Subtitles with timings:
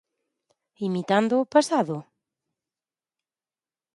[0.87, 1.97] Imitando o pasado?